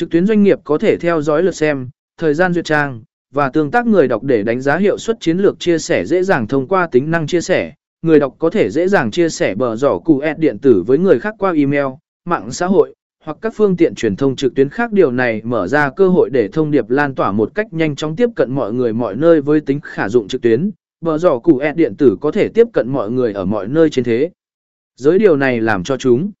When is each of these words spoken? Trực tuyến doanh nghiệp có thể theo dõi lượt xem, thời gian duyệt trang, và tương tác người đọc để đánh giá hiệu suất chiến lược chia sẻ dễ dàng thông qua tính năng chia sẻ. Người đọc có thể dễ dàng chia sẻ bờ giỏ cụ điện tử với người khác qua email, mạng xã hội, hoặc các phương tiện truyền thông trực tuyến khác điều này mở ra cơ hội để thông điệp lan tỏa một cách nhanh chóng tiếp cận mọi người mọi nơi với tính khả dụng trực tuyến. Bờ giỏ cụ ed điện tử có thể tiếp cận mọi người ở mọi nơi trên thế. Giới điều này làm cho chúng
Trực 0.00 0.10
tuyến 0.10 0.26
doanh 0.26 0.42
nghiệp 0.42 0.58
có 0.64 0.78
thể 0.78 0.96
theo 0.96 1.22
dõi 1.22 1.42
lượt 1.42 1.54
xem, 1.54 1.88
thời 2.18 2.34
gian 2.34 2.52
duyệt 2.52 2.64
trang, 2.64 3.02
và 3.34 3.48
tương 3.48 3.70
tác 3.70 3.86
người 3.86 4.08
đọc 4.08 4.22
để 4.22 4.42
đánh 4.42 4.60
giá 4.60 4.76
hiệu 4.76 4.98
suất 4.98 5.16
chiến 5.20 5.38
lược 5.38 5.60
chia 5.60 5.78
sẻ 5.78 6.04
dễ 6.04 6.22
dàng 6.22 6.46
thông 6.48 6.68
qua 6.68 6.88
tính 6.92 7.10
năng 7.10 7.26
chia 7.26 7.40
sẻ. 7.40 7.72
Người 8.02 8.20
đọc 8.20 8.34
có 8.38 8.50
thể 8.50 8.70
dễ 8.70 8.88
dàng 8.88 9.10
chia 9.10 9.28
sẻ 9.28 9.54
bờ 9.54 9.76
giỏ 9.76 9.98
cụ 9.98 10.22
điện 10.38 10.58
tử 10.58 10.84
với 10.86 10.98
người 10.98 11.18
khác 11.18 11.34
qua 11.38 11.52
email, 11.52 11.86
mạng 12.24 12.50
xã 12.50 12.66
hội, 12.66 12.94
hoặc 13.24 13.38
các 13.40 13.52
phương 13.56 13.76
tiện 13.76 13.94
truyền 13.94 14.16
thông 14.16 14.36
trực 14.36 14.54
tuyến 14.54 14.68
khác 14.68 14.92
điều 14.92 15.10
này 15.10 15.42
mở 15.44 15.66
ra 15.66 15.90
cơ 15.90 16.08
hội 16.08 16.30
để 16.30 16.48
thông 16.48 16.70
điệp 16.70 16.90
lan 16.90 17.14
tỏa 17.14 17.32
một 17.32 17.54
cách 17.54 17.72
nhanh 17.72 17.96
chóng 17.96 18.16
tiếp 18.16 18.28
cận 18.36 18.52
mọi 18.52 18.72
người 18.72 18.92
mọi 18.92 19.16
nơi 19.16 19.40
với 19.40 19.60
tính 19.60 19.80
khả 19.80 20.08
dụng 20.08 20.28
trực 20.28 20.42
tuyến. 20.42 20.70
Bờ 21.00 21.18
giỏ 21.18 21.38
cụ 21.38 21.58
ed 21.58 21.76
điện 21.76 21.96
tử 21.96 22.16
có 22.20 22.30
thể 22.30 22.48
tiếp 22.48 22.66
cận 22.72 22.88
mọi 22.88 23.10
người 23.10 23.32
ở 23.32 23.44
mọi 23.44 23.68
nơi 23.68 23.90
trên 23.90 24.04
thế. 24.04 24.30
Giới 24.96 25.18
điều 25.18 25.36
này 25.36 25.60
làm 25.60 25.84
cho 25.84 25.96
chúng 25.96 26.32